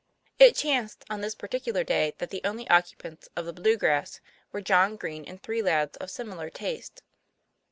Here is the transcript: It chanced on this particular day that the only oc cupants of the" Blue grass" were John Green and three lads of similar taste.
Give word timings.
It 0.39 0.55
chanced 0.55 1.05
on 1.11 1.21
this 1.21 1.35
particular 1.35 1.83
day 1.83 2.15
that 2.17 2.31
the 2.31 2.41
only 2.43 2.67
oc 2.71 2.85
cupants 2.85 3.27
of 3.35 3.45
the" 3.45 3.53
Blue 3.53 3.77
grass" 3.77 4.19
were 4.51 4.59
John 4.59 4.95
Green 4.95 5.23
and 5.25 5.39
three 5.39 5.61
lads 5.61 5.95
of 5.97 6.09
similar 6.09 6.49
taste. 6.49 7.03